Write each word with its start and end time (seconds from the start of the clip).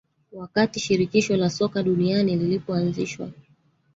wakati 0.31 0.79
Shirikisho 0.79 1.37
la 1.37 1.49
Soka 1.49 1.83
Duniani 1.83 2.35
lilipoanzishwa 2.35 3.29